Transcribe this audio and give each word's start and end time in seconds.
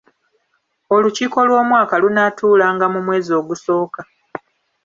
Olukiiko 0.95 1.37
lw'Omwaka 1.47 1.95
lunaatuulanga 2.03 2.85
mu 2.93 2.99
mwezi 3.05 3.31
ogusooka. 3.39 4.01